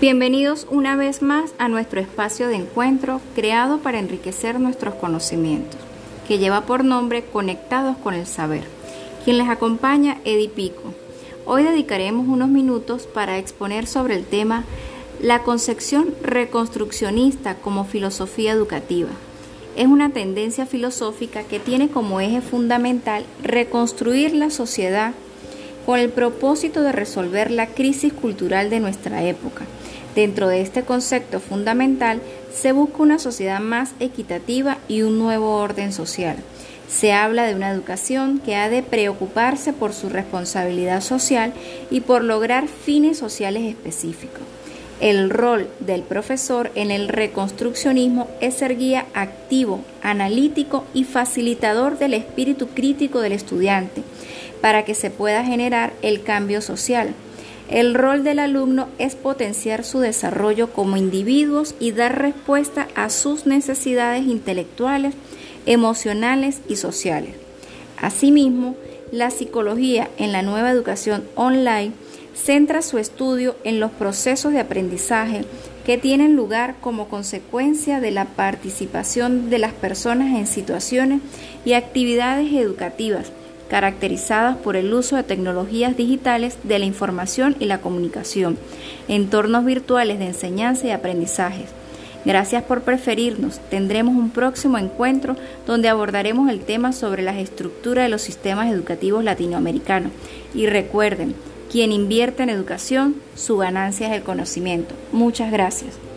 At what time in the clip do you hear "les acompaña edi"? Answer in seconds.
9.38-10.48